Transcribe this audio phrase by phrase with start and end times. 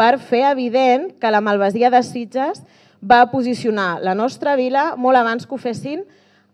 [0.00, 2.62] per fer evident que la malvasia de Sitges
[3.04, 6.06] va posicionar la nostra vila molt abans que ho fessin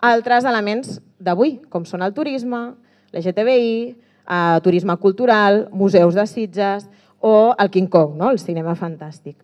[0.03, 2.75] altres elements d'avui, com són el turisme,
[3.15, 3.77] l'LGTBI,
[4.27, 6.89] eh, turisme cultural, museus de Sitges
[7.21, 8.33] o el King Kong, no?
[8.35, 9.39] el cinema fantàstic.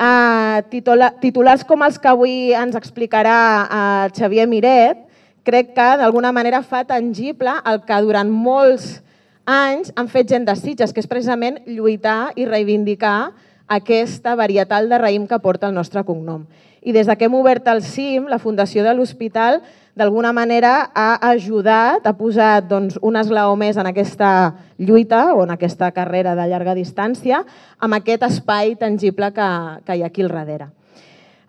[0.00, 3.36] Uh, titula, titulars com els que avui ens explicarà
[3.68, 5.04] uh, Xavier Miret,
[5.44, 9.09] crec que d'alguna manera fa tangible el que durant molts anys
[9.50, 13.32] han fet gent de Sitges, que és precisament lluitar i reivindicar
[13.70, 16.44] aquesta varietal de raïm que porta el nostre cognom.
[16.82, 19.60] I des que hem obert el CIM, la Fundació de l'Hospital,
[19.94, 24.30] d'alguna manera ha ajudat, ha posat doncs, un esglaó més en aquesta
[24.78, 27.44] lluita o en aquesta carrera de llarga distància
[27.78, 29.48] amb aquest espai tangible que,
[29.84, 30.70] que hi ha aquí al darrere.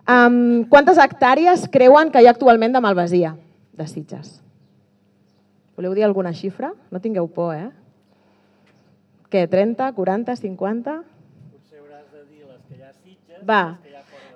[0.09, 3.35] Um, quantes hectàrees creuen que hi ha actualment de Malvasia,
[3.77, 4.41] de Sitges?
[5.77, 6.73] Voleu dir alguna xifra?
[6.91, 7.69] No tingueu por, eh?
[9.31, 10.97] Què, 30, 40, 50?
[11.51, 13.61] Potser hauràs de dir les que hi ha Sitges Va.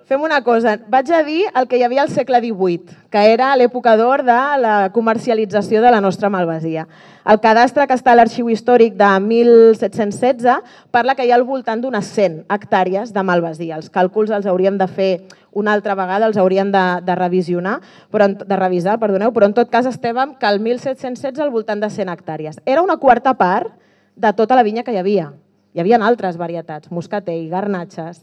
[0.05, 3.47] Fem una cosa, vaig a dir el que hi havia al segle XVIII, que era
[3.57, 6.83] l'època d'or de la comercialització de la nostra malvasia.
[7.25, 10.59] El cadastre que està a l'arxiu històric de 1716
[10.93, 13.79] parla que hi ha al voltant d'unes 100 hectàrees de malvasia.
[13.81, 15.09] Els càlculs els hauríem de fer
[15.57, 17.79] una altra vegada, els hauríem de, de revisionar,
[18.13, 21.81] però, en- de revisar, perdoneu, però en tot cas estàvem que el 1716 al voltant
[21.81, 22.61] de 100 hectàrees.
[22.65, 23.73] Era una quarta part
[24.15, 25.33] de tota la vinya que hi havia.
[25.75, 28.21] Hi havia altres varietats, moscatell, garnatxes,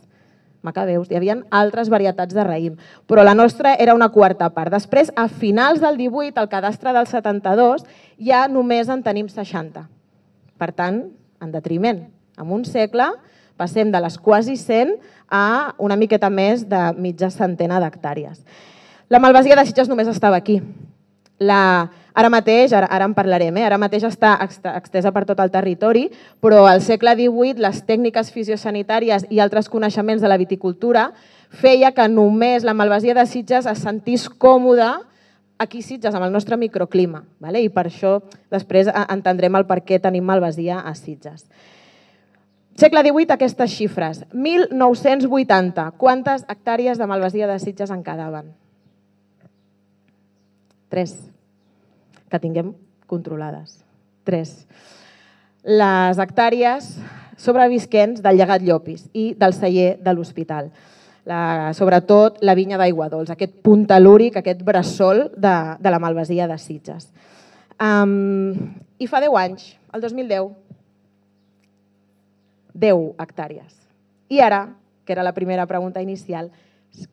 [0.63, 4.73] macabeus, hi havia altres varietats de raïm, però la nostra era una quarta part.
[4.73, 7.85] Després, a finals del 18, al cadastre del 72,
[8.19, 9.85] ja només en tenim 60.
[10.59, 11.03] Per tant,
[11.43, 12.05] en detriment.
[12.39, 13.11] En un segle
[13.59, 14.95] passem de les quasi 100
[15.29, 18.41] a una miqueta més de mitja centena d'hectàrees.
[19.13, 20.63] La malvasia de Sitges només estava aquí.
[21.43, 23.65] La, ara mateix, ara, ara en parlarem, eh?
[23.65, 26.09] ara mateix està ext- extesa per tot el territori,
[26.41, 31.11] però al segle XVIII les tècniques fisiosanitàries i altres coneixements de la viticultura
[31.49, 35.01] feia que només la malvasia de Sitges es sentís còmoda
[35.59, 37.23] aquí Sitges, amb el nostre microclima.
[37.41, 37.61] Vale?
[37.63, 38.19] I per això
[38.51, 41.47] després entendrem el per què tenim malvasia a Sitges.
[42.75, 44.25] Segle XVIII, aquestes xifres.
[44.33, 45.93] 1980.
[46.01, 48.49] Quantes hectàrees de malvasia de Sitges en quedaven?
[50.89, 51.32] Tres.
[52.33, 52.73] Que tinguem
[53.11, 53.83] controlades.
[54.25, 54.63] Tres.
[55.69, 56.95] Les hectàrees
[57.37, 60.71] sobrevisquents del llegat Llopis i del celler de l'hospital.
[61.29, 66.49] La, sobretot la vinya d'aigua dolç, aquest punt telúric, aquest bressol de, de la malvasia
[66.51, 67.13] de Sitges.
[67.83, 70.51] Um, I fa 10 anys, el 2010,
[72.75, 73.77] 10 hectàrees.
[74.33, 74.65] I ara,
[75.05, 76.51] que era la primera pregunta inicial,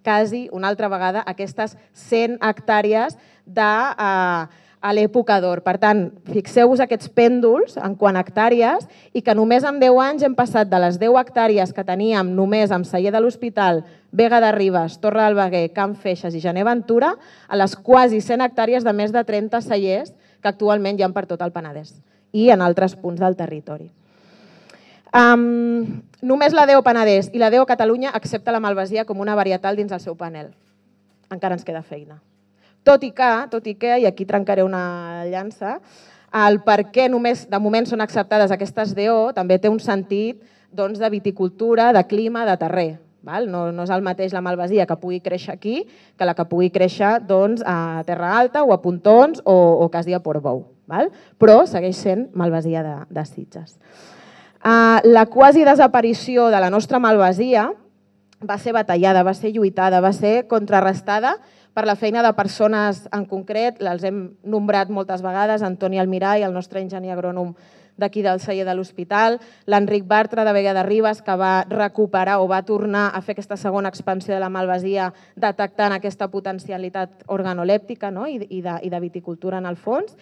[0.03, 5.61] quasi una altra vegada aquestes 100 hectàrees de, uh, a l'època d'or.
[5.65, 10.23] Per tant, fixeu-vos aquests pèndols en quant a hectàrees i que només en 10 anys
[10.23, 14.51] hem passat de les 10 hectàrees que teníem només amb Celler de l'Hospital, Vega de
[14.55, 17.13] Ribes, Torre del Beguer, Camp Feixes i Gené Ventura
[17.47, 21.27] a les quasi 100 hectàrees de més de 30 cellers que actualment hi ha per
[21.27, 21.93] tot el Penedès
[22.31, 23.89] i en altres punts del territori.
[25.09, 29.75] Um, només la DEO Penedès i la DEO Catalunya accepta la malvasia com una varietal
[29.75, 30.53] dins el seu panel.
[31.33, 32.21] Encara ens queda feina.
[32.83, 35.79] Tot i que, tot i que, i aquí trencaré una llança,
[36.45, 40.41] el per què només de moment són acceptades aquestes DO també té un sentit
[40.71, 42.89] doncs, de viticultura, de clima, de terrer.
[43.25, 43.49] Val?
[43.51, 45.81] No, no és el mateix la malvasia que pugui créixer aquí
[46.15, 50.15] que la que pugui créixer doncs, a Terra Alta o a Pontons o, o quasi
[50.15, 50.63] a Portbou.
[50.89, 51.11] Val?
[51.41, 53.75] Però segueix sent malvasia de, de Sitges.
[54.59, 57.69] Uh, la quasi desaparició de la nostra malvasia
[58.43, 61.37] va ser batallada, va ser lluitada, va ser contrarrestada
[61.73, 66.55] per la feina de persones en concret, les hem nombrat moltes vegades, Antoni Almirall, el
[66.55, 67.53] nostre enginyer agrònom
[67.99, 69.37] d'aquí del celler de l'Hospital,
[69.67, 73.57] l'Enric Bartra de Vega de Ribes, que va recuperar o va tornar a fer aquesta
[73.59, 78.25] segona expansió de la malvasia detectant aquesta potencialitat organolèptica no?
[78.27, 80.15] I, i, de, i de viticultura en el fons.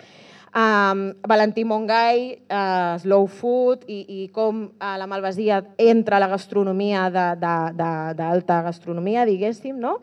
[0.57, 6.31] Um, Valentí Mongai, uh, Slow Food i, i com uh, la malvasia entra a la
[6.31, 9.99] gastronomia d'alta gastronomia, diguéssim, no?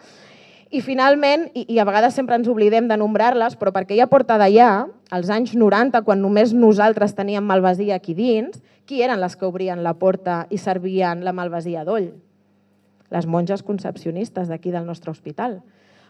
[0.74, 4.34] I finalment, i, i a vegades sempre ens oblidem de nombrar-les, però perquè ja porta
[4.40, 9.46] d'allà, als anys 90, quan només nosaltres teníem malvasia aquí dins, qui eren les que
[9.46, 12.10] obrien la porta i servien la malvasia d'oll?
[13.14, 15.60] Les monges concepcionistes d'aquí del nostre hospital.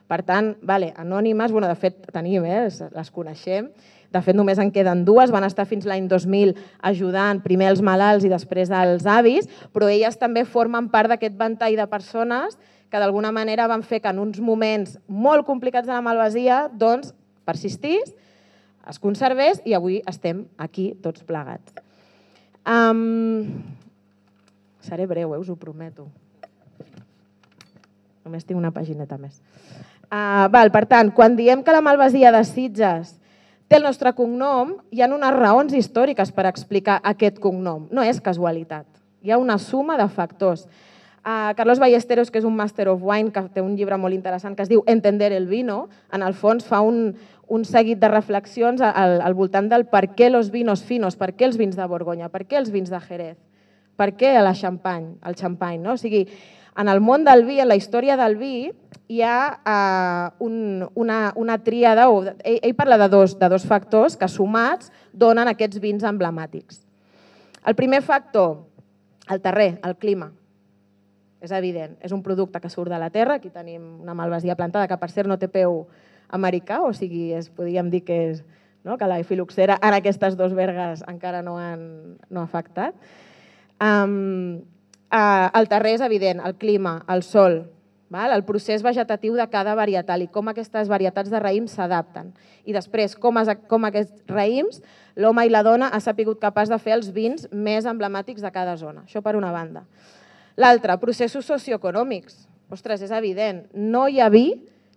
[0.08, 3.68] Per tant, vale, anònimes, bueno, de fet tenim, eh, les coneixem,
[4.14, 6.54] de fet només en queden dues, van estar fins l'any 2000
[6.88, 11.76] ajudant primer els malalts i després els avis, però elles també formen part d'aquest ventall
[11.76, 12.56] de persones
[12.90, 17.14] que d'alguna manera van fer que en uns moments molt complicats de la malvasia doncs,
[17.44, 18.14] persistís,
[18.88, 21.72] es conservés i avui estem aquí tots plegats.
[22.64, 23.62] Um,
[24.84, 26.10] Seré breu, eh, us ho prometo.
[28.24, 29.40] Només tinc una pagineta més.
[30.12, 33.14] Uh, val, per tant, quan diem que la malvasia de Sitges
[33.68, 37.88] té el nostre cognom, hi ha unes raons històriques per explicar aquest cognom.
[37.90, 38.86] No és casualitat.
[39.24, 40.66] Hi ha una suma de factors.
[41.24, 44.52] Uh, Carlos Ballesteros, que és un Master of Wine, que té un llibre molt interessant
[44.52, 47.14] que es diu Entender el vino, en el fons fa un,
[47.48, 51.48] un seguit de reflexions al, al voltant del per què los vinos finos, per què
[51.48, 53.38] els vins de Borgonya, per què els vins de Jerez,
[53.96, 55.80] per què la xampany, el xampany.
[55.80, 55.96] No?
[55.96, 56.26] O sigui,
[56.76, 58.68] en el món del vi, en la història del vi,
[59.08, 63.64] hi ha uh, un, una, una tríada, o, ell, ell parla de dos, de dos
[63.64, 66.84] factors que sumats donen aquests vins emblemàtics.
[67.64, 68.58] El primer factor,
[69.32, 70.34] el terrer, el clima.
[71.44, 74.88] És evident, és un producte que surt de la terra, aquí tenim una malvasia plantada
[74.88, 75.82] que per cert no té peu
[76.32, 78.40] americà, o sigui, és, podríem dir que, és,
[78.84, 78.96] no?
[78.96, 81.84] que la filoxera en aquestes dues vergues encara no han
[82.30, 82.96] no ha afectat.
[83.76, 84.64] Um,
[85.12, 87.60] uh, el terrer és evident, el clima, el sol,
[88.08, 88.32] val?
[88.32, 92.32] el procés vegetatiu de cada varietal i com aquestes varietats de raïms s'adapten.
[92.64, 94.80] I després, com, es, com aquests raïms,
[95.20, 98.78] l'home i la dona ha sapigut capaç de fer els vins més emblemàtics de cada
[98.80, 99.04] zona.
[99.04, 99.84] Això per una banda.
[100.60, 102.44] L'altre, processos socioeconòmics.
[102.72, 104.46] Ostres, és evident, no hi ha vi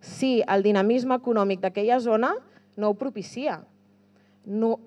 [0.01, 2.35] si el dinamisme econòmic d'aquella zona
[2.77, 3.59] no ho propicia.
[4.47, 4.77] No,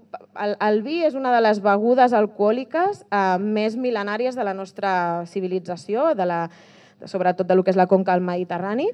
[0.40, 4.93] el, el vi és una de les begudes alcohòliques eh, més mil·lenàries de la nostra
[5.28, 6.40] civilització, de la,
[7.05, 8.88] sobretot de lo que és la conca del Mediterrani,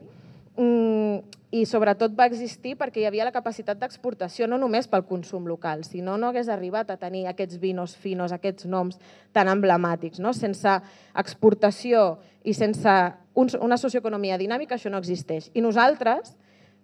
[0.56, 5.46] mm, i sobretot va existir perquè hi havia la capacitat d'exportació, no només pel consum
[5.46, 8.98] local, sinó no hagués arribat a tenir aquests vinos finos, aquests noms
[9.32, 10.18] tan emblemàtics.
[10.18, 10.34] No?
[10.34, 10.80] Sense
[11.14, 12.96] exportació i sense
[13.34, 15.52] un, una socioeconomia dinàmica, això no existeix.
[15.54, 16.34] I nosaltres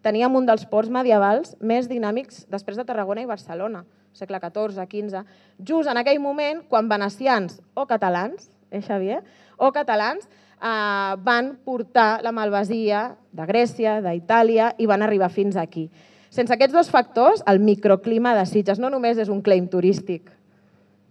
[0.03, 3.83] teníem un dels ports medievals més dinàmics després de Tarragona i Barcelona,
[4.15, 5.25] segle XIV, XV,
[5.59, 9.23] just en aquell moment quan venecians o catalans, eh, Xavier,
[9.57, 10.29] o catalans,
[10.63, 15.89] eh, van portar la malvasia de Grècia, d'Itàlia i van arribar fins aquí.
[16.33, 20.31] Sense aquests dos factors, el microclima de Sitges no només és un claim turístic,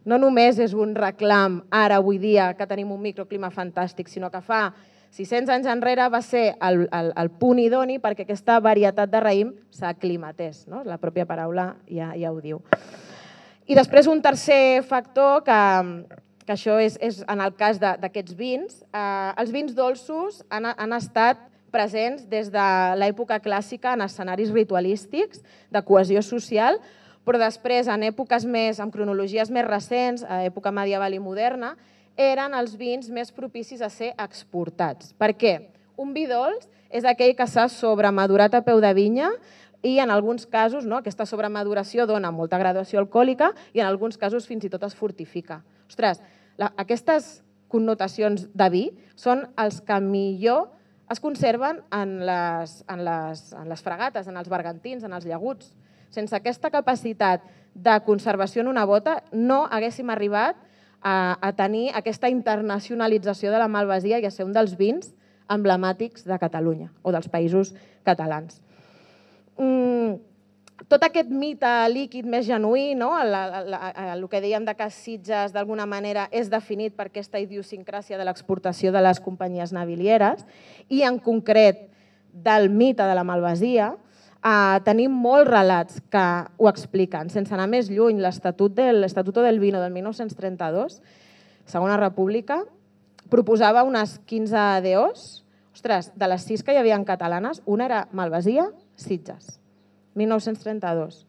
[0.06, 4.42] no només és un reclam ara, avui dia, que tenim un microclima fantàstic, sinó que
[4.42, 4.72] fa
[5.12, 9.52] 600 anys enrere va ser el, el, el punt idoni perquè aquesta varietat de raïm
[9.76, 10.66] s'aclimatés.
[10.72, 10.86] No?
[10.88, 12.62] La pròpia paraula ja, ja ho diu.
[13.68, 15.60] I després un tercer factor que,
[16.44, 18.82] que això és, és en el cas d'aquests vins.
[18.94, 21.40] Eh, els vins dolços han, han estat
[21.72, 22.68] presents des de
[23.00, 25.42] l'època clàssica en escenaris ritualístics
[25.72, 26.80] de cohesió social,
[27.26, 31.76] però després, en èpoques més, en cronologies més recents, a època medieval i moderna,
[32.18, 35.14] eren els vins més propicis a ser exportats.
[35.18, 35.56] Per què?
[36.02, 39.32] Un vi dolç és aquell que s'ha sobremadurat a peu de vinya
[39.82, 44.46] i en alguns casos no, aquesta sobremaduració dona molta graduació alcohòlica i en alguns casos
[44.50, 45.62] fins i tot es fortifica.
[45.92, 46.22] Ostres,
[46.60, 47.42] la, aquestes
[47.72, 48.86] connotacions de vi
[49.20, 50.70] són els que millor
[51.12, 55.74] es conserven en les, en, les, en les fregates, en els bergantins, en els llaguts.
[56.12, 57.44] Sense aquesta capacitat
[57.74, 60.60] de conservació en una bota no haguéssim arribat
[61.02, 65.12] a, a tenir aquesta internacionalització de la malvasia i a ser un dels vins
[65.52, 67.74] emblemàtics de Catalunya o dels països
[68.08, 68.62] catalans.
[69.60, 70.20] Mm,
[70.90, 73.12] tot aquest mite líquid més genuí, no?
[73.20, 77.42] el, el, el, el que dèiem de que Sitges d'alguna manera és definit per aquesta
[77.42, 80.46] idiosincràsia de l'exportació de les companyies navilieres
[80.90, 81.90] i en concret
[82.32, 83.92] del mite de la malvasia,
[84.42, 86.26] eh, tenim molts relats que
[86.58, 87.30] ho expliquen.
[87.30, 91.02] Sense anar més lluny, l'Estatut del, l'Estatuto del Vino del 1932,
[91.66, 92.64] Segona República,
[93.30, 95.30] proposava unes 15 DOs.
[95.72, 99.61] Ostres, de les sis que hi havia en catalanes, una era Malvasia, Sitges.
[100.16, 101.26] 1932.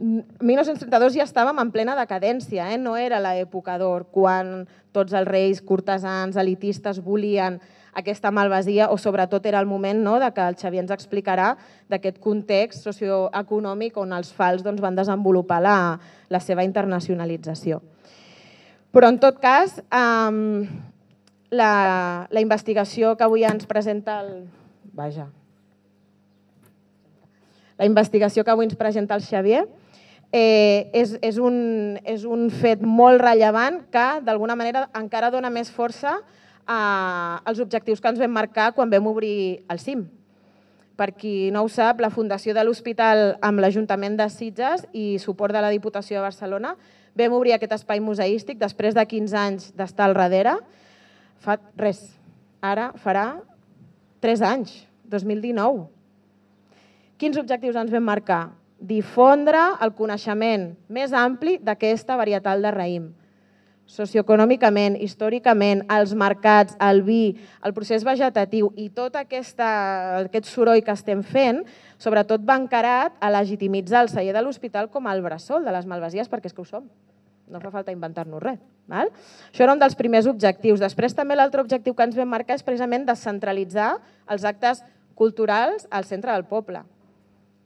[0.00, 2.78] 1932 ja estàvem en plena decadència, eh?
[2.80, 4.64] no era l'època d'or, quan
[4.96, 7.60] tots els reis, cortesans, elitistes volien
[7.92, 11.50] aquesta malvasia o sobretot era el moment no, de que el Xavier ens explicarà
[11.90, 15.76] d'aquest context socioeconòmic on els fals doncs, van desenvolupar la,
[16.30, 17.80] la seva internacionalització.
[18.90, 20.64] Però en tot cas, um,
[21.50, 21.74] la,
[22.30, 24.48] la investigació que avui ens presenta el...
[24.94, 25.28] Vaja,
[27.80, 29.64] la investigació que avui ens presenta el Xavier,
[30.36, 35.70] eh, és, és, un, és un fet molt rellevant que d'alguna manera encara dona més
[35.72, 36.18] força
[36.68, 36.80] a,
[37.40, 40.04] als objectius que ens vam marcar quan vam obrir el CIM.
[41.00, 45.56] Per qui no ho sap, la Fundació de l'Hospital amb l'Ajuntament de Sitges i suport
[45.56, 46.74] de la Diputació de Barcelona
[47.16, 50.58] vam obrir aquest espai museístic després de 15 anys d'estar al darrere.
[51.40, 52.04] Fa res,
[52.60, 53.24] ara farà
[54.20, 54.76] 3 anys,
[55.08, 55.88] 2019
[57.20, 58.46] Quins objectius ens vam marcar?
[58.80, 63.10] Difondre el coneixement més ampli d'aquesta varietal de raïm.
[63.90, 67.34] socioeconòmicament, històricament, els mercats, el vi,
[67.66, 69.66] el procés vegetatiu i tot aquesta,
[70.20, 71.64] aquest soroll que estem fent,
[71.98, 76.30] sobretot va encarat a legitimitzar el celler de l'hospital com el bressol de les malvasies,
[76.30, 76.86] perquè és que ho som.
[77.50, 78.62] No fa falta inventar-nos res.
[78.86, 79.10] Val?
[79.50, 80.78] Això era un dels primers objectius.
[80.78, 83.96] Després també l'altre objectiu que ens vam marcar és precisament descentralitzar
[84.30, 84.84] els actes
[85.18, 86.86] culturals al centre del poble.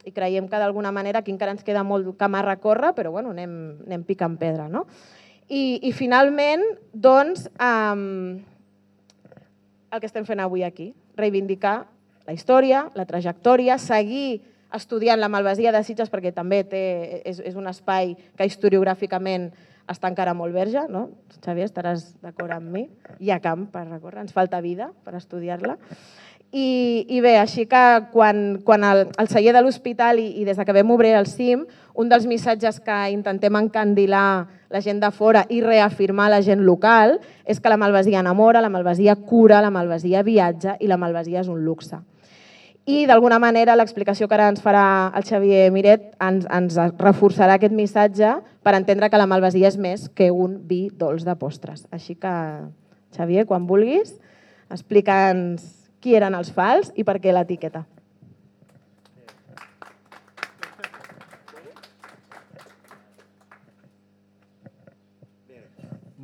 [0.05, 3.33] I creiem que d'alguna manera aquí encara ens queda molt camp a recórrer, però bueno,
[3.33, 3.55] anem,
[3.87, 4.69] anem picant pedra.
[4.69, 4.85] No?
[5.49, 8.39] I, I finalment, doncs, um,
[9.91, 11.85] el que estem fent avui aquí, reivindicar
[12.25, 14.41] la història, la trajectòria, seguir
[14.75, 16.83] estudiant la malvasia de Sitges perquè també té,
[17.23, 19.51] és, és un espai que historiogràficament
[19.89, 21.07] està encara molt verge, no?
[21.37, 22.87] Xavier, estaràs d'acord amb mi?
[23.21, 25.77] Hi ha camp per recórrer, ens falta vida per estudiar-la.
[26.51, 27.83] I, I bé, així que
[28.13, 31.65] quan, quan el, el celler de l'hospital i, i des que vam obrir el CIM,
[31.95, 37.17] un dels missatges que intentem encandilar la gent de fora i reafirmar la gent local
[37.43, 41.51] és que la malvasia enamora, la malvasia cura, la malvasia viatja i la malvasia és
[41.51, 41.99] un luxe.
[42.85, 47.73] I d'alguna manera l'explicació que ara ens farà el Xavier Miret ens, ens reforçarà aquest
[47.73, 51.87] missatge per entendre que la malvasia és més que un vi dolç de postres.
[51.89, 52.35] Així que,
[53.17, 54.13] Xavier, quan vulguis,
[54.69, 57.81] explica'ns qui eren els fals i per què l'etiqueta.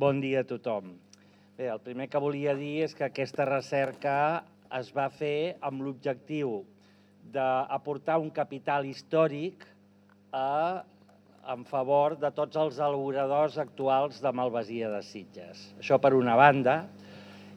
[0.02, 0.94] Bon dia a tothom.
[1.58, 4.14] Bé, el primer que volia dir és que aquesta recerca
[4.78, 6.60] es va fer amb l'objectiu
[7.34, 9.66] d'aportar un capital històric
[10.30, 10.82] a,
[11.54, 15.72] en favor de tots els elaboradors actuals de Malvasia de Sitges.
[15.82, 16.84] Això per una banda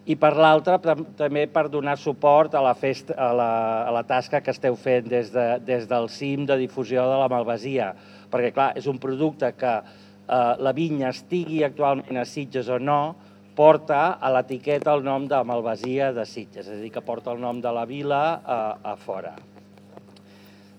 [0.05, 0.77] i per l'altra
[1.17, 3.51] també per donar suport a la, festa, a la,
[3.87, 7.29] a la tasca que esteu fent des, de, des del CIM de difusió de la
[7.31, 7.93] Malvasia,
[8.29, 13.15] perquè clar, és un producte que eh, la vinya estigui actualment a Sitges o no,
[13.57, 17.41] porta a l'etiqueta el nom de Malvasia de Sitges, és a dir, que porta el
[17.41, 18.61] nom de la vila a,
[18.93, 19.33] a fora.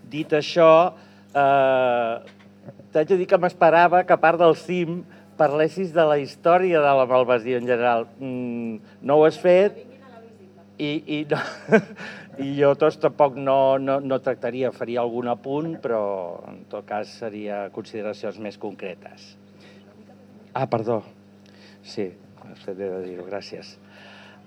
[0.07, 0.71] Dit això,
[1.35, 2.35] eh,
[2.95, 5.01] t'haig de dir que m'esperava que a part del CIM
[5.39, 8.07] parlessis de la història de la malvasia en general.
[8.19, 9.79] Mm, no ho has fet
[10.79, 11.41] i, i, no,
[12.45, 16.03] i jo tots tampoc no, no, no tractaria, faria algun apunt, però
[16.51, 19.35] en tot cas seria consideracions més concretes.
[20.57, 21.03] Ah, perdó.
[21.87, 23.77] Sí, he de dir-ho, gràcies.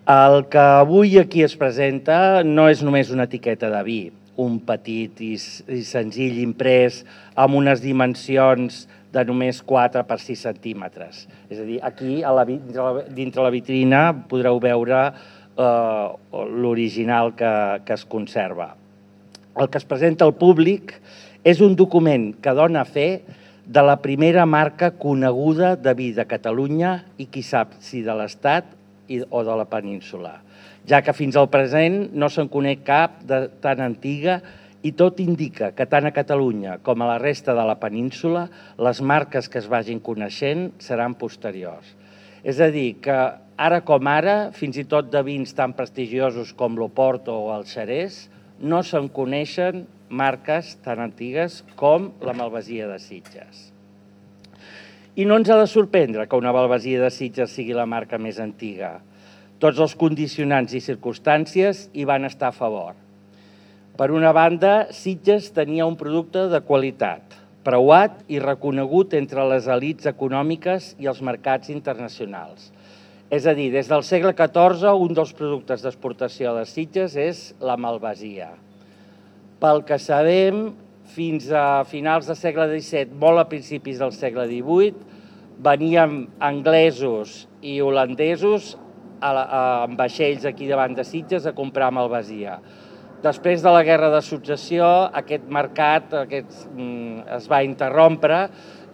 [0.09, 3.99] El que avui aquí es presenta no és només una etiqueta de vi,
[4.41, 7.03] un petit i, i senzill imprès
[7.37, 11.25] amb unes dimensions de només 4 per 6 centímetres.
[11.49, 16.07] És a dir, aquí, a la, dintre la vitrina, podreu veure eh,
[16.61, 17.53] l'original que,
[17.85, 18.73] que es conserva.
[19.59, 20.93] El que es presenta al públic
[21.43, 23.09] és un document que dona fe
[23.69, 28.75] de la primera marca coneguda de vi de Catalunya i qui sap si de l'Estat
[29.29, 30.39] o de la península,
[30.89, 34.39] ja que fins al present no se'n coneix cap de tan antiga
[34.81, 38.45] i tot indica que tant a Catalunya com a la resta de la península
[38.79, 41.95] les marques que es vagin coneixent seran posteriors.
[42.43, 43.17] És a dir, que
[43.59, 48.29] ara com ara, fins i tot de vins tan prestigiosos com l'Oporto o el Xerès,
[48.59, 53.67] no se'n coneixen marques tan antigues com la Malvasia de Sitges.
[55.19, 58.39] I no ens ha de sorprendre que una Malvasia de Sitges sigui la marca més
[58.39, 58.95] antiga.
[59.59, 62.95] Tots els condicionants i circumstàncies hi van estar a favor
[63.99, 67.33] per una banda, Sitges tenia un producte de qualitat,
[67.67, 72.69] preuat i reconegut entre les elites econòmiques i els mercats internacionals.
[73.27, 77.75] És a dir, des del segle XIV, un dels productes d'exportació de Sitges és la
[77.75, 78.53] malvasia.
[79.59, 80.69] Pel que sabem,
[81.11, 85.07] fins a finals del segle XVII, molt a principis del segle XVIII,
[85.59, 88.77] venien anglesos i holandesos
[89.19, 89.33] a,
[89.83, 92.61] amb vaixells aquí davant de Sitges a comprar malvasia.
[93.19, 98.37] Després de la Guerra de Successió, aquest mercat aquest, mm, es va interrompre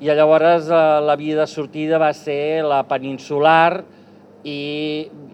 [0.02, 3.84] i llavors eh, la via de sortida va ser la peninsular
[4.44, 4.62] i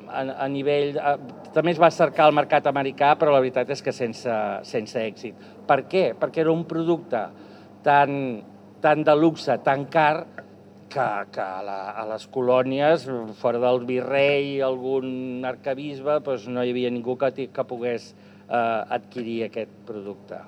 [0.09, 0.99] a, a nivell...
[0.99, 1.15] A,
[1.51, 4.35] també es va cercar el mercat americà, però la veritat és que sense,
[4.67, 5.39] sense èxit.
[5.67, 6.03] Per què?
[6.19, 7.25] Perquè era un producte
[7.83, 8.13] tan,
[8.83, 10.25] tan de luxe, tan car,
[10.91, 13.07] que, que a, la, a les colònies,
[13.39, 19.45] fora del virrei algun arcabisbe, doncs no hi havia ningú que, que pogués eh, adquirir
[19.45, 20.39] aquest producte.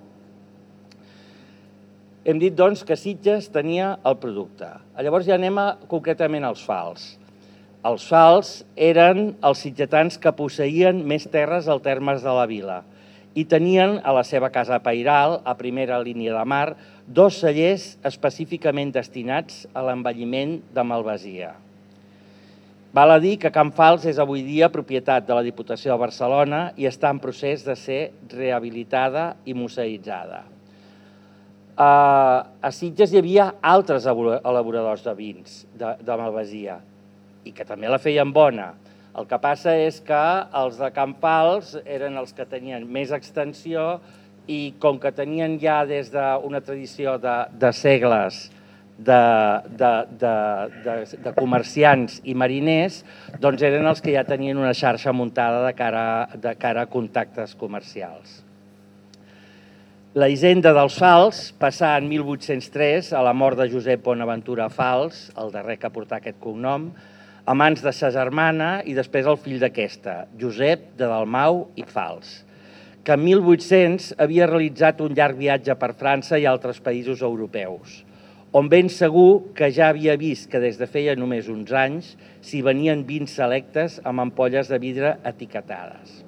[2.23, 4.69] Hem dit, doncs, que Sitges tenia el producte.
[5.03, 7.13] Llavors ja anem a, concretament als fals.
[7.83, 12.79] Els fals eren els sitgetans que posseïen més terres al termes de la vila
[13.35, 16.75] i tenien a la seva casa pairal, a primera línia de mar,
[17.07, 21.53] dos cellers específicament destinats a l'envelliment de malvasia.
[22.93, 26.59] Val a dir que Can Fals és avui dia propietat de la Diputació de Barcelona
[26.77, 30.43] i està en procés de ser rehabilitada i museïtzada.
[31.73, 36.77] A Sitges hi havia altres elaboradors de vins de, de Malvasia
[37.41, 38.75] i que també la feien bona.
[39.17, 40.23] El que passa és que
[40.61, 43.97] els de Can Fals eren els que tenien més extensió
[44.45, 48.51] i com que tenien ja des d'una tradició de, de segles
[48.97, 50.33] de, de, de,
[50.83, 53.01] de, de comerciants i mariners
[53.41, 57.55] doncs eren els que ja tenien una xarxa muntada de cara, de cara a contactes
[57.57, 58.41] comercials.
[60.13, 65.49] La hisenda dels Fals passà en 1803, a la mort de Josep Bonaventura Fals, el
[65.49, 66.91] darrer que portà aquest cognom,
[67.43, 72.43] a mans de sa germana i després el fill d'aquesta, Josep de Dalmau i Fals,
[73.03, 78.03] que en 1800 havia realitzat un llarg viatge per França i altres països europeus
[78.53, 82.13] on ben segur que ja havia vist que des de feia només uns anys
[82.45, 86.21] s'hi venien vins selectes amb ampolles de vidre etiquetades.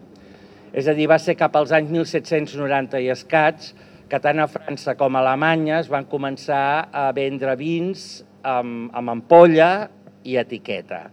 [0.73, 3.75] És a dir, va ser cap als anys 1790 i escats
[4.09, 9.13] que tant a França com a Alemanya es van començar a vendre vins amb, amb
[9.13, 9.69] ampolla
[10.25, 11.05] i etiqueta.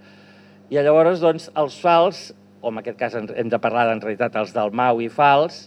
[0.72, 2.24] I llavors, doncs, els fals,
[2.64, 5.66] o en aquest cas hem de parlar en realitat els del Mau i fals,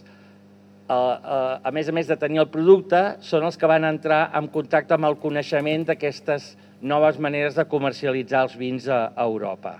[0.88, 4.48] a, a més a més de tenir el producte, són els que van entrar en
[4.52, 9.78] contacte amb el coneixement d'aquestes noves maneres de comercialitzar els vins a, a Europa.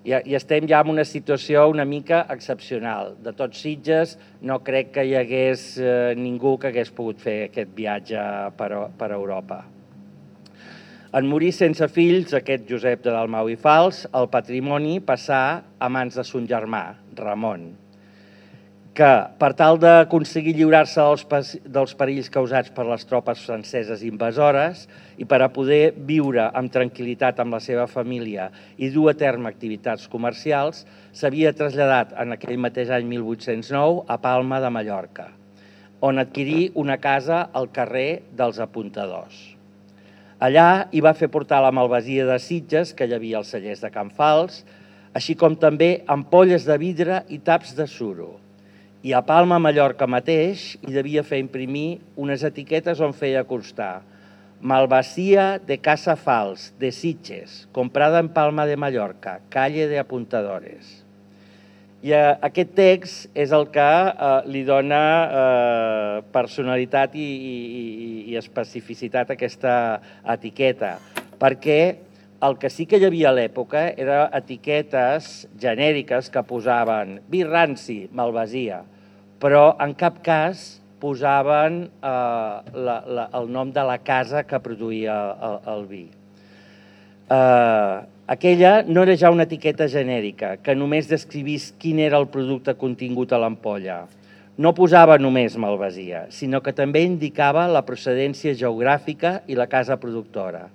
[0.00, 3.14] I, I estem ja en una situació una mica excepcional.
[3.20, 7.76] De tots Sitges no crec que hi hagués eh, ningú que hagués pogut fer aquest
[7.76, 8.22] viatge
[8.56, 9.60] per, per Europa.
[11.12, 15.42] En morir sense fills, aquest Josep de Dalmau i Fals, el patrimoni passà
[15.76, 16.84] a mans de son germà,
[17.18, 17.72] Ramon,
[19.00, 24.82] que per tal d'aconseguir lliurar-se dels, dels perills causats per les tropes franceses invasores
[25.16, 29.48] i per a poder viure amb tranquil·litat amb la seva família i dur a terme
[29.48, 30.82] activitats comercials,
[31.16, 35.30] s'havia traslladat en aquell mateix any 1809 a Palma de Mallorca,
[36.04, 39.40] on adquirí una casa al carrer dels Apuntadors.
[40.44, 43.92] Allà hi va fer portar la malvasia de Sitges, que hi havia als cellers de
[43.96, 44.60] Can Fals,
[45.16, 48.34] així com també ampolles de vidre i taps de suro,
[49.02, 54.02] i a Palma, Mallorca mateix, hi devia fer imprimir unes etiquetes on feia constar
[54.60, 60.98] Malvasia de Casa Fals, de Sitges, comprada en Palma de Mallorca, calle de Apuntadores.
[62.04, 68.36] I eh, aquest text és el que eh, li dona eh, personalitat i, i, i
[68.40, 69.74] especificitat a aquesta
[70.36, 70.98] etiqueta,
[71.40, 71.80] perquè
[72.44, 78.02] el que sí que hi havia a l'època era etiquetes genèriques que posaven vi ranci,
[78.16, 78.80] malvasia,
[79.40, 85.16] però en cap cas posaven eh, la, la, el nom de la casa que produïa
[85.48, 86.02] el, el vi.
[87.32, 87.94] Eh,
[88.30, 93.32] aquella no era ja una etiqueta genèrica, que només descrivís quin era el producte contingut
[93.32, 94.02] a l'ampolla.
[94.60, 100.68] No posava només malvasia, sinó que també indicava la procedència geogràfica i la casa productora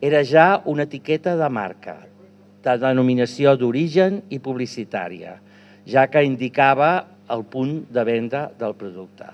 [0.00, 1.96] era ja una etiqueta de marca,
[2.62, 5.38] de denominació d'origen i publicitària,
[5.86, 9.28] ja que indicava el punt de venda del producte.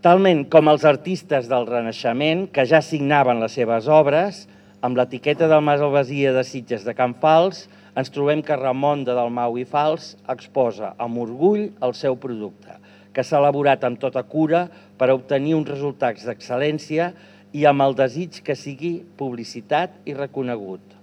[0.00, 4.46] Talment com els artistes del Renaixement, que ja signaven les seves obres,
[4.80, 7.66] amb l'etiqueta del Malvasia de Sitges de Can Fals,
[8.00, 12.78] ens trobem que Ramon de Dalmau i Fals exposa amb orgull el seu producte,
[13.12, 17.10] que s'ha elaborat amb tota cura per obtenir uns resultats d'excel·lència
[17.52, 20.99] i amb el desig que sigui publicitat i reconegut.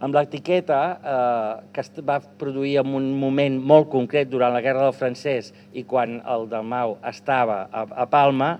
[0.00, 4.86] Amb l'etiqueta, eh, que es va produir en un moment molt concret durant la Guerra
[4.86, 8.54] del Francès i quan el Dalmau estava a, a Palma,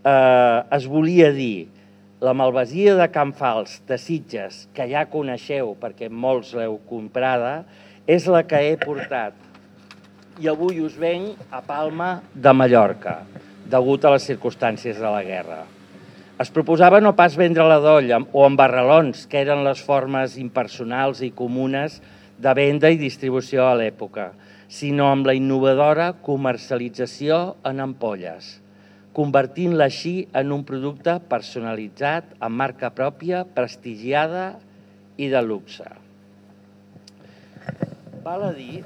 [0.00, 1.68] eh, es volia dir
[2.22, 7.64] la malvasia de Can Fals, de Sitges, que ja coneixeu perquè molts l'heu comprada,
[8.06, 9.36] és la que he portat
[10.40, 13.18] i avui us venc a Palma de Mallorca,
[13.68, 15.62] degut a les circumstàncies de la guerra.
[16.40, 21.20] Es proposava no pas vendre la doll o amb barralons, que eren les formes impersonals
[21.20, 21.98] i comunes
[22.40, 24.30] de venda i distribució a l'època,
[24.72, 28.62] sinó amb la innovadora comercialització en ampolles,
[29.12, 34.54] convertint-la així en un producte personalitzat, amb marca pròpia, prestigiada
[35.20, 35.84] i de luxe.
[38.24, 38.80] Val a dir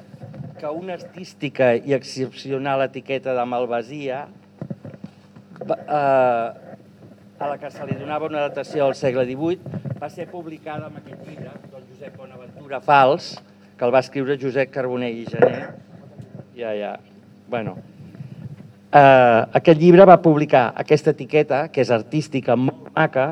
[0.59, 4.25] que una artística i excepcional etiqueta de malvasia
[5.63, 6.66] eh,
[7.39, 11.01] a la que se li donava una datació al segle XVIII, va ser publicada amb
[11.03, 13.35] aquest llibre del Josep Bonaventura Fals,
[13.77, 15.59] que el va escriure Josep Carbonell i Gené.
[16.57, 16.95] Ja, ja.
[17.53, 17.77] Bueno,
[18.91, 23.27] eh, aquest llibre va publicar aquesta etiqueta, que és artística, molt maca,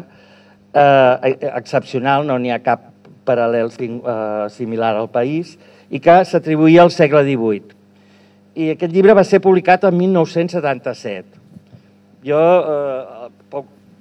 [0.75, 2.91] eh, excepcional, no n'hi ha cap
[3.25, 5.57] paral·lel eh, similar al país
[5.89, 7.81] i que s'atribuïa al segle XVIII.
[8.55, 11.41] I aquest llibre va ser publicat en 1977.
[12.25, 13.14] Jo, eh,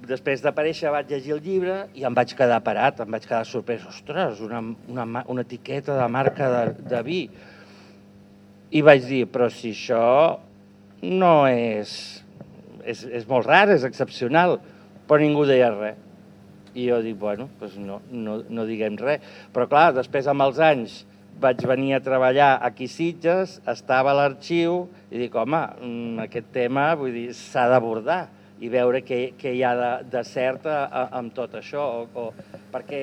[0.08, 3.84] després d'aparèixer, vaig llegir el llibre i em vaig quedar parat, em vaig quedar sorprès.
[3.88, 7.20] Ostres, una, una, una etiqueta de marca de, de vi.
[8.74, 10.04] I vaig dir, però si això
[11.02, 11.96] no és...
[12.84, 14.58] És, és molt rar, és excepcional,
[15.08, 16.00] però ningú deia res.
[16.76, 19.24] I jo dic, bueno, doncs no, no, no diguem res.
[19.54, 20.98] Però clar, després amb els anys
[21.40, 26.52] vaig venir a treballar aquí a Sitges, estava a l'arxiu i dic, home, mm, aquest
[26.52, 26.90] tema
[27.32, 28.26] s'ha d'abordar
[28.64, 31.84] i veure què, què hi ha de, de cert amb tot això.
[32.00, 33.02] O, o, perquè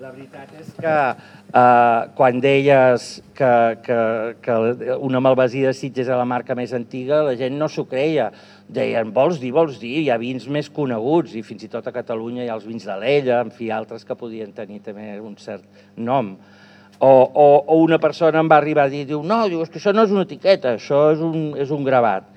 [0.00, 3.50] la veritat és que eh, quan deies que,
[3.84, 3.98] que,
[4.44, 4.56] que
[5.02, 8.30] una malvasia de Sitges era la marca més antiga, la gent no s'ho creia.
[8.70, 11.94] Deien, vols dir, vols dir, hi ha vins més coneguts, i fins i tot a
[11.94, 15.34] Catalunya hi ha els vins de l'Ella, en fi, altres que podien tenir també un
[15.42, 15.66] cert
[15.98, 16.36] nom.
[17.00, 19.80] O, o, o una persona em va arribar a dir, diu, no, diu, és que
[19.80, 22.28] això no és una etiqueta, això és un, és un gravat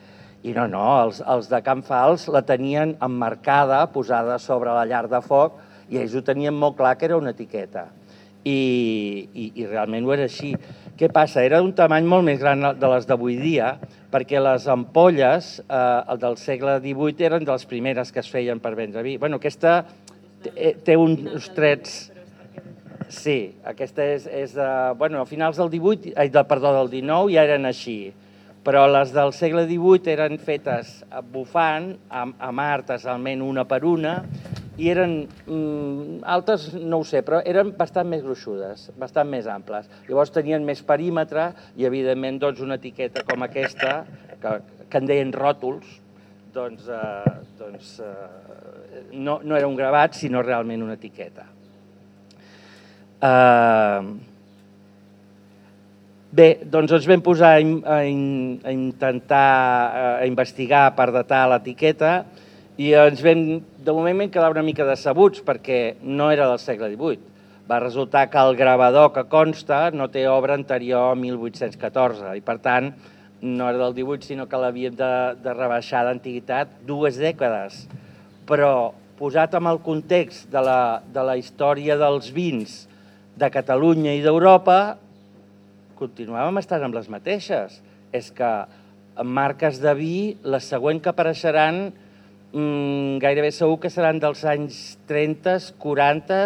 [0.43, 5.05] i no, no, els, els de Can Fals la tenien emmarcada, posada sobre la llar
[5.07, 7.87] de foc, i ells ho tenien molt clar que era una etiqueta.
[8.43, 8.57] I,
[9.31, 10.51] i, i realment ho era així.
[10.99, 11.45] Què passa?
[11.47, 13.77] Era d'un tamany molt més gran de les d'avui dia,
[14.11, 18.73] perquè les ampolles eh, del segle XVIII eren de les primeres que es feien per
[18.75, 19.15] vendre vi.
[19.21, 19.85] Bueno, aquesta
[20.43, 22.01] té, té uns trets...
[23.13, 24.67] Sí, aquesta és, és de...
[24.99, 27.97] Bueno, a finals del 18, ai, de, perdó, del 19 ja eren així
[28.63, 30.95] però les del segle XVIII eren fetes
[31.33, 34.15] bufant, amb, amb artes almenys una per una,
[34.79, 39.89] i eren mm, altes, no ho sé, però eren bastant més gruixudes, bastant més amples.
[40.07, 43.99] Llavors tenien més perímetre i, evidentment, doncs, una etiqueta com aquesta,
[44.41, 44.55] que,
[44.89, 45.99] que en deien ròtols,
[46.53, 51.49] doncs, eh, doncs eh, no, no era un gravat, sinó realment una etiqueta.
[53.23, 54.32] Eh,
[56.33, 59.49] Bé, doncs ens vam posar a, a, a intentar
[59.93, 62.23] a investigar per datar l'etiqueta
[62.81, 67.19] i ens vam, de moment quedar una mica decebuts perquè no era del segle XVIII.
[67.69, 72.57] Va resultar que el gravador que consta no té obra anterior a 1814 i per
[72.65, 72.89] tant
[73.43, 77.83] no era del 18 sinó que l'havíem de, de rebaixar d'antiguitat dues dècades.
[78.49, 78.89] Però
[79.21, 80.81] posat en el context de la,
[81.13, 82.87] de la història dels vins
[83.37, 84.95] de Catalunya i d'Europa,
[85.99, 87.81] continuàvem estant amb les mateixes.
[88.13, 88.51] És que
[89.25, 91.85] marques de vi, les següents que apareixeran
[92.53, 94.79] mmm, gairebé segur que seran dels anys
[95.09, 96.39] 30, 40,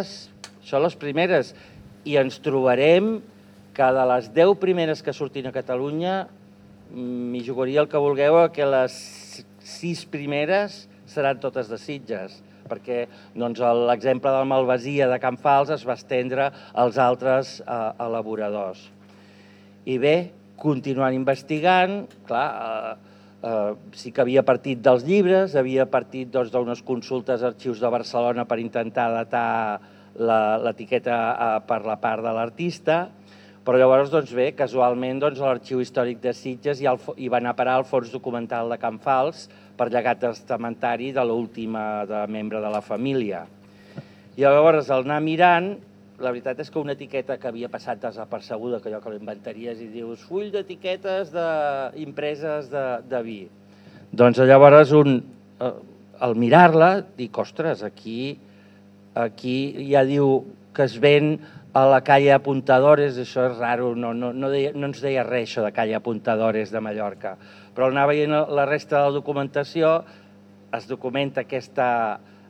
[0.68, 1.54] són les primeres.
[2.08, 3.18] I ens trobarem
[3.78, 6.26] que de les 10 primeres que sortin a Catalunya,
[6.92, 8.98] m'hi jugaria el que vulgueu, que les
[9.78, 15.86] 6 primeres seran totes de Sitges perquè doncs, l'exemple del Malvasia de Can Fals es
[15.88, 18.82] va estendre als altres eh, elaboradors.
[19.88, 20.16] I bé,
[20.60, 26.82] continuant investigant, clar, eh, eh, sí que havia partit dels llibres, havia partit doncs, d'unes
[26.82, 29.80] doncs, consultes a arxius de Barcelona per intentar datar
[30.18, 33.06] l'etiqueta eh, per la part de l'artista,
[33.68, 37.52] però llavors, doncs bé, casualment, doncs, l'Arxiu Històric de Sitges i, el, i va anar
[37.52, 42.64] a parar al fons documental de Can Fals per llegat testamentari de l'última de membre
[42.64, 43.44] de la família.
[44.38, 45.74] I llavors, al anar mirant,
[46.20, 49.90] la veritat és que una etiqueta que havia passat desapercebuda, que allò que l'inventaries i
[49.94, 51.50] dius full d'etiquetes de,
[52.02, 53.40] impreses de, de vi.
[54.18, 55.20] Doncs llavors un,
[55.62, 55.74] eh,
[56.20, 58.38] al mirar-la, dic, ostres, aquí,
[59.14, 59.58] aquí
[59.92, 60.42] ja diu
[60.74, 61.36] que es ven
[61.78, 65.52] a la calle Apuntadores, això és raro, no, no, no, deia, no ens deia res
[65.52, 67.36] això de calle Apuntadores de Mallorca.
[67.76, 70.00] Però anar veient la resta de la documentació,
[70.74, 71.88] es documenta aquesta,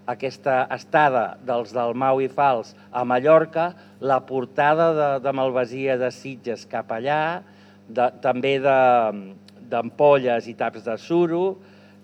[0.08, 6.12] aquesta estada dels del Mau i Fals a Mallorca, la portada de, de Malvasia de
[6.16, 7.44] Sitges cap allà,
[7.88, 11.58] de, també d'ampolles i taps de suro,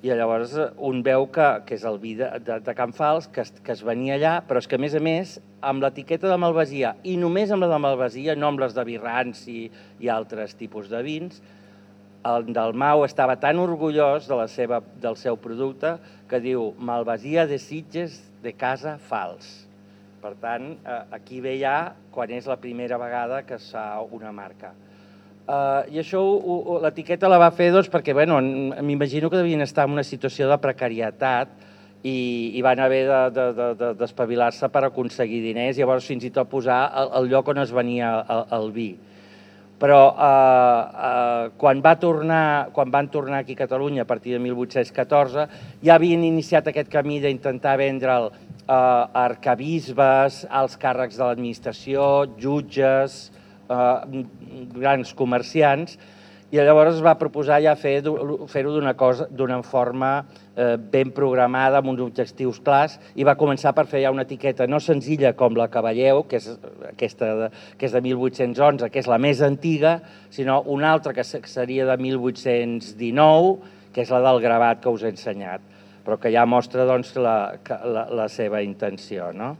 [0.03, 0.51] i llavors
[0.83, 3.71] un veu que, que és el vi de, de, de Can Fals, que es, que
[3.71, 7.15] es venia allà, però és que a més a més, amb l'etiqueta de Malvasia, i
[7.15, 9.69] només amb la de Malvasia, no amb les de Birrans i,
[10.03, 11.39] i altres tipus de vins,
[12.23, 15.97] el Dalmau estava tan orgullós de la seva, del seu producte
[16.33, 19.67] que diu Malvasia de Sitges de casa fals.
[20.23, 24.31] Per tant, eh, aquí ve ja quan és la primera vegada que es fa una
[24.33, 24.73] marca.
[25.43, 26.21] Uh, I això
[26.79, 30.57] l'etiqueta la va fer doncs, perquè bueno, m'imagino que devien estar en una situació de
[30.63, 31.51] precarietat
[32.01, 33.01] i, i van haver
[33.35, 37.51] d'espavilar-se de, de, de, per aconseguir diners, llavors fins i tot posar el, el lloc
[37.51, 38.87] on es venia el, el vi
[39.83, 44.39] però eh, eh, quan, va tornar, quan van tornar aquí a Catalunya a partir de
[44.39, 45.43] 1814
[45.83, 48.75] ja havien iniciat aquest camí d'intentar vendre'l eh,
[49.25, 52.05] arcabisbes, als càrrecs de l'administració,
[52.39, 53.25] jutges,
[53.67, 54.23] eh,
[54.79, 55.99] grans comerciants,
[56.53, 62.01] i llavors es va proposar ja fer-ho fer d'una forma eh, ben programada, amb uns
[62.05, 65.81] objectius clars, i va començar per fer ja una etiqueta no senzilla com la que
[65.81, 66.49] veieu, que és,
[66.91, 69.97] aquesta de, que és de 1811, que és la més antiga,
[70.29, 73.55] sinó una altra que seria de 1819,
[73.93, 75.61] que és la del gravat que us he ensenyat,
[76.05, 77.37] però que ja mostra doncs, la,
[77.69, 79.31] la, la seva intenció.
[79.33, 79.55] No?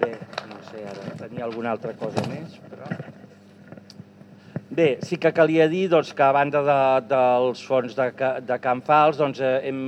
[0.00, 0.12] Bé,
[0.50, 3.18] no sé, ara tenia alguna altra cosa més, però...
[4.70, 6.74] Bé, sí que calia dir doncs, que a banda de,
[7.10, 8.04] dels fons de,
[8.46, 9.80] de Can Fals doncs, eh, hem,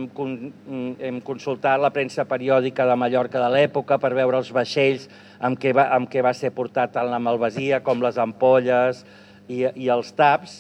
[0.99, 5.07] hem consultat la premsa periòdica de Mallorca de l'època per veure els vaixells
[5.39, 9.05] amb què, va, amb què va ser portat tant la malvasia com les ampolles
[9.47, 10.59] i, i els taps.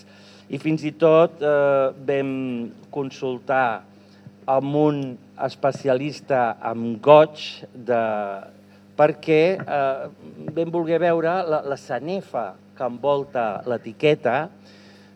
[0.54, 2.32] I fins i tot eh, vam
[2.94, 3.82] consultar
[4.46, 5.04] amb un
[5.50, 7.42] especialista en goig
[7.74, 8.02] de,
[8.94, 10.10] perquè eh,
[10.54, 12.52] vam voler veure la, la sanefa
[12.82, 14.48] que envolta l'etiqueta,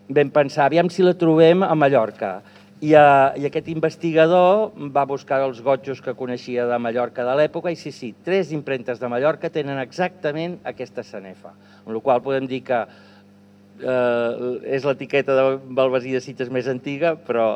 [0.06, 2.38] vam pensar, aviam si la trobem a Mallorca.
[2.76, 7.72] I, a, I aquest investigador va buscar els gotjos que coneixia de Mallorca de l'època
[7.72, 11.54] i sí, sí, tres impremtes de Mallorca tenen exactament aquesta sanefa.
[11.86, 14.30] Amb la qual podem dir que eh,
[14.76, 15.48] és l'etiqueta de
[15.80, 17.48] Balbasí de Cites més antiga, però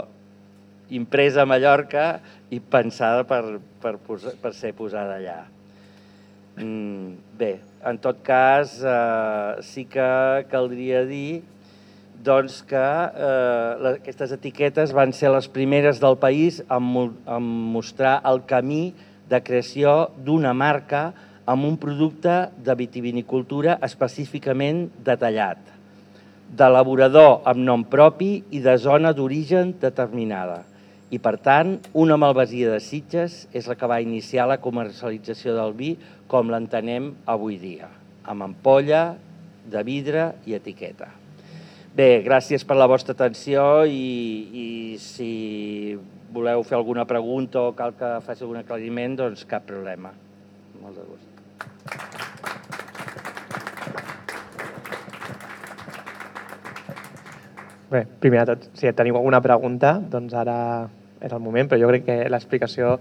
[0.90, 2.10] impresa a Mallorca
[2.50, 5.42] i pensada per, per, posar, per ser posada allà.
[6.56, 11.42] Mm, bé, en tot cas, eh, sí que caldria dir
[12.20, 16.90] doncs, que eh, aquestes etiquetes van ser les primeres del país en,
[17.24, 18.92] en mostrar el camí
[19.30, 21.10] de creació d'una marca
[21.50, 25.62] amb un producte de vitivinicultura específicament detallat,
[26.50, 30.64] d'elaborador amb nom propi i de zona d'origen determinada.
[31.10, 35.72] I, per tant, una malvasia de Sitges és la que va iniciar la comercialització del
[35.74, 35.94] vi
[36.30, 37.88] com l'entenem avui dia,
[38.30, 39.16] amb ampolla,
[39.70, 41.08] de vidre i etiqueta.
[41.90, 43.98] Bé, gràcies per la vostra atenció i,
[44.54, 44.68] i
[45.02, 45.98] si
[46.30, 50.14] voleu fer alguna pregunta o cal que faci algun aclariment, doncs cap problema.
[50.78, 51.26] Molt de gust.
[57.90, 60.56] Bé, primer de tot, si teniu alguna pregunta, doncs ara
[61.20, 62.98] és el moment, però jo crec que l'explicació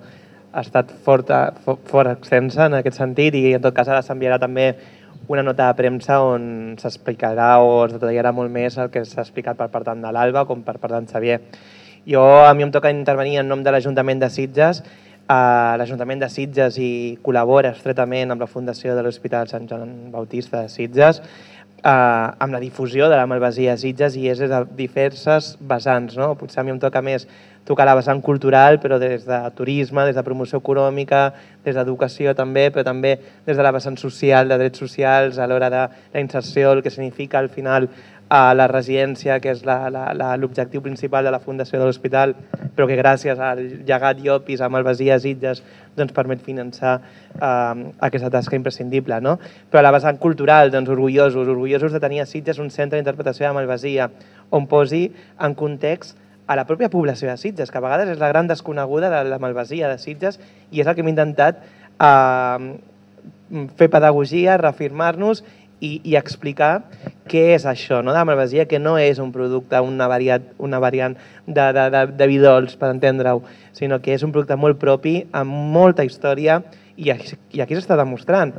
[0.52, 4.72] ha estat forta, fort extensa en aquest sentit i en tot cas ara s'enviarà també
[5.30, 9.60] una nota de premsa on s'explicarà o es detallarà molt més el que s'ha explicat
[9.60, 11.38] per part tant de l'Alba com per part d'en Xavier.
[12.10, 14.82] Jo, a mi em toca intervenir en nom de l'Ajuntament de Sitges.
[15.30, 20.64] Uh, L'Ajuntament de Sitges i col·labora estretament amb la Fundació de l'Hospital Sant Joan Bautista
[20.64, 21.22] de Sitges
[21.80, 26.18] uh, amb la difusió de la malvasia Sitges i és de diverses vessants.
[26.20, 26.34] No?
[26.40, 27.28] Potser a mi em toca més
[27.70, 31.28] tocar la vessant cultural, però des de turisme, des de promoció econòmica,
[31.66, 33.16] des d'educació també, però també
[33.46, 36.90] des de la vessant social, de drets socials, a l'hora de la inserció, el que
[36.90, 37.90] significa al final
[38.30, 42.36] a la residència, que és l'objectiu principal de la Fundació de l'Hospital,
[42.78, 45.64] però que gràcies al llegat Iopis a Malvasia, Sitges,
[45.98, 49.18] doncs permet finançar eh, aquesta tasca imprescindible.
[49.26, 49.40] No?
[49.70, 53.48] Però a la vessant cultural, doncs orgullosos, orgullosos de tenir a Sitges un centre d'interpretació
[53.48, 54.12] de Malvasia,
[54.54, 55.08] on posi
[55.42, 56.18] en context
[56.50, 59.38] a la pròpia població de Sitges, que a vegades és la gran desconeguda de la
[59.42, 60.40] malvasia de Sitges
[60.70, 62.78] i és el que hem intentat eh,
[63.78, 65.44] fer pedagogia, reafirmar-nos
[65.80, 66.84] i, i explicar
[67.30, 68.14] què és això no?
[68.16, 71.16] de malvasia, que no és un producte, una, variat, una variant
[71.46, 73.44] de, de, de, de vidols, per entendre-ho,
[73.78, 76.62] sinó que és un producte molt propi, amb molta història,
[77.00, 78.56] i aquí, i aquí s'està demostrant.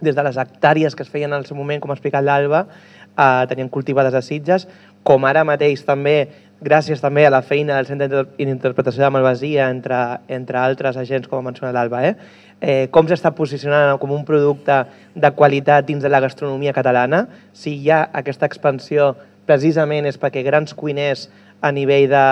[0.00, 2.64] Des de les hectàrees que es feien al seu moment, com ha explicat l'Alba,
[3.10, 4.66] eh, tenien cultivades a Sitges,
[5.04, 6.28] com ara mateix també
[6.60, 11.40] gràcies també a la feina del Centre d'Interpretació de Malvasia, entre, entre altres agents, com
[11.40, 12.14] ha mencionat l'Alba, eh?
[12.60, 14.82] Eh, com s'està posicionant com un producte
[15.16, 19.14] de qualitat dins de la gastronomia catalana, si hi ha aquesta expansió
[19.48, 21.28] precisament és perquè grans cuiners
[21.60, 22.26] a nivell de,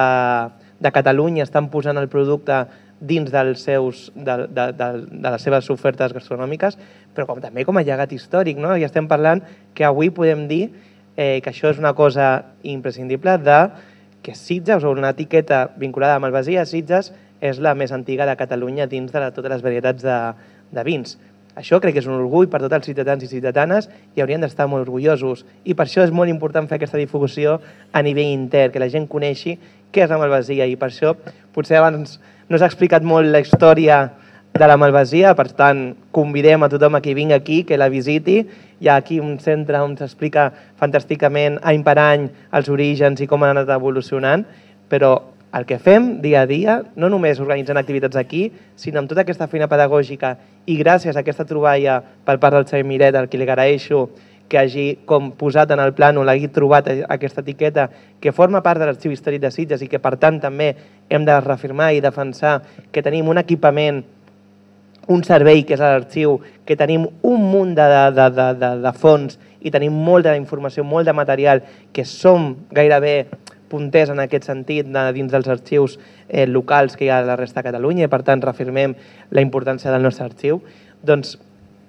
[0.78, 2.66] de Catalunya estan posant el producte
[3.00, 6.78] dins dels seus, de, de, de, de les seves ofertes gastronòmiques,
[7.14, 8.58] però com, també com a llegat històric.
[8.58, 8.74] No?
[8.74, 9.42] I estem parlant
[9.74, 10.64] que avui podem dir
[11.16, 13.60] eh, que això és una cosa imprescindible de
[14.22, 18.36] que Sitges, o una etiqueta vinculada amb el Basia, Sitges és la més antiga de
[18.36, 20.18] Catalunya dins de totes les varietats de,
[20.74, 21.16] de vins.
[21.58, 24.68] Això crec que és un orgull per tots els ciutadans i ciutadanes i haurien d'estar
[24.70, 25.42] molt orgullosos.
[25.66, 27.56] I per això és molt important fer aquesta difusió
[27.90, 29.56] a nivell intern, que la gent coneixi
[29.90, 31.16] què és la Malvasia i per això
[31.54, 34.04] potser abans no s'ha explicat molt la història
[34.58, 35.82] de la Malvasia, per tant,
[36.14, 38.38] convidem a tothom a qui vingui aquí, que la visiti.
[38.80, 40.48] Hi ha aquí un centre on s'explica
[40.80, 44.46] fantàsticament any per any els orígens i com han anat evolucionant,
[44.88, 45.12] però
[45.54, 49.48] el que fem dia a dia, no només organitzant activitats aquí, sinó amb tota aquesta
[49.48, 50.34] feina pedagògica
[50.68, 54.08] i gràcies a aquesta troballa per part del Xavier Miret, al qui li agraeixo
[54.48, 57.88] que hagi com posat en el plànol, hagi trobat aquesta etiqueta
[58.20, 60.74] que forma part de l'arxiu històric de Sitges i que per tant també
[61.08, 64.04] hem de reafirmar i defensar que tenim un equipament
[65.08, 66.36] un servei que és l'arxiu,
[66.68, 71.08] que tenim un munt de, de, de, de, de fons i tenim molta informació, molt
[71.08, 73.26] de material, que som gairebé
[73.70, 77.36] punters en aquest sentit de, dins dels arxius eh, locals que hi ha a la
[77.38, 78.96] resta de Catalunya i per tant reafirmem
[79.30, 80.62] la importància del nostre arxiu,
[81.02, 81.36] doncs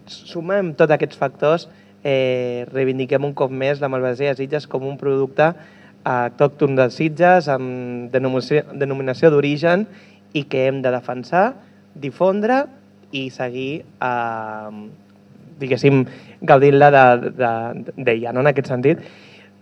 [0.09, 1.67] sumem tots aquests factors
[2.03, 5.51] eh, reivindiquem un cop més la Malvasia de Sitges com un producte
[6.09, 9.85] autòcton de Sitges amb denominació, d'origen
[10.33, 11.51] i que hem de defensar,
[11.95, 12.63] difondre
[13.11, 14.71] i seguir eh,
[15.59, 16.05] diguéssim,
[16.41, 17.15] gaudint-la d'ella,
[17.75, 18.43] de, de, de, no?
[18.43, 19.03] en aquest sentit.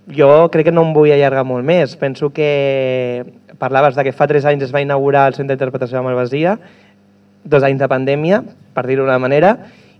[0.08, 1.98] Jo crec que no em vull allargar molt més.
[2.00, 3.26] Penso que
[3.60, 6.56] parlaves de que fa tres anys es va inaugurar el Centre d'Interpretació de Malvasia,
[7.44, 8.42] dos anys de pandèmia,
[8.74, 9.58] per dir-ho d'una manera,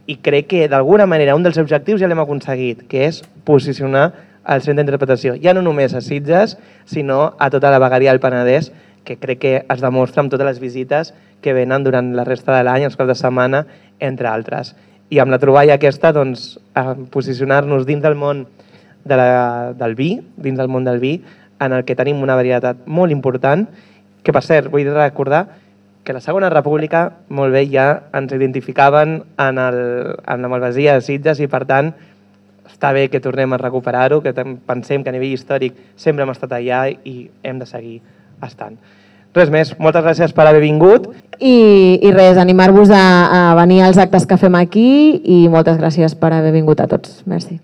[0.08, 4.12] i crec que d'alguna manera un dels objectius ja l'hem aconseguit, que és posicionar
[4.48, 6.56] el centre d'interpretació, ja no només a Sitges,
[6.88, 8.72] sinó a tota la vegueria del Penedès,
[9.04, 12.64] que crec que es demostra amb totes les visites que venen durant la resta de
[12.64, 13.66] l'any, els caps de setmana,
[14.00, 14.74] entre altres.
[15.12, 16.58] I amb la troballa aquesta, doncs,
[17.12, 18.46] posicionar-nos dins del món
[19.08, 21.18] de la, del vi, dins del món del vi,
[21.60, 23.66] en el que tenim una varietat molt important,
[24.24, 25.48] que per cert, vull recordar
[26.08, 27.02] que la Segona República
[27.36, 29.80] molt bé ja ens identificaven en, el,
[30.24, 31.92] en la Malvasia de Sitges i per tant
[32.68, 36.56] està bé que tornem a recuperar-ho, que pensem que a nivell històric sempre hem estat
[36.56, 38.00] allà i hem de seguir
[38.48, 38.78] estant.
[39.36, 41.12] Res més, moltes gràcies per haver vingut.
[41.38, 44.90] I, i res, animar-vos a, a venir als actes que fem aquí
[45.24, 47.20] i moltes gràcies per haver vingut a tots.
[47.28, 47.60] Merci.